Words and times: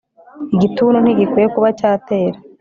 igituntu 0.55 0.97
ntigikwiye 0.99 1.47
kuba 1.55 1.67
cyatera 1.79 2.37